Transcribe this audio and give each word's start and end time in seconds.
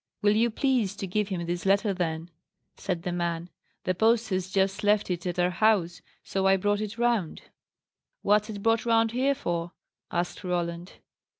"Will 0.23 0.35
you 0.35 0.49
please 0.49 0.95
to 0.95 1.05
give 1.05 1.27
him 1.27 1.45
this 1.45 1.63
letter, 1.63 1.93
then?" 1.93 2.31
said 2.75 3.03
the 3.03 3.11
man. 3.11 3.51
"The 3.83 3.93
post 3.93 4.29
has 4.31 4.49
just 4.49 4.83
left 4.83 5.11
it 5.11 5.27
at 5.27 5.37
our 5.37 5.51
house, 5.51 6.01
so 6.23 6.47
I 6.47 6.57
brought 6.57 6.81
it 6.81 6.97
round." 6.97 7.43
"What's 8.23 8.49
it 8.49 8.63
brought 8.63 8.83
round 8.83 9.11
here 9.11 9.35
for?" 9.35 9.73
asked 10.09 10.43
Roland. 10.43 10.93